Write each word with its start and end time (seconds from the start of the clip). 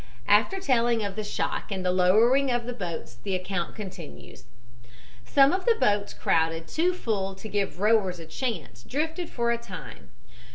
After 0.27 0.59
telling 0.59 1.03
of 1.03 1.15
the 1.15 1.23
shock 1.23 1.71
and 1.71 1.85
the 1.85 1.91
lowering 1.91 2.49
of 2.49 2.65
the 2.65 2.73
boats 2.73 3.19
the 3.23 3.35
account 3.35 3.75
continues: 3.75 4.45
"Some 5.25 5.53
of 5.53 5.65
the 5.65 5.77
boats, 5.79 6.11
crowded 6.11 6.67
too 6.67 6.91
full 6.95 7.35
to 7.35 7.47
give 7.47 7.79
rowers 7.79 8.17
a 8.17 8.25
chance, 8.25 8.81
drifted 8.81 9.29
for 9.29 9.51
a 9.51 9.59
time. 9.59 10.09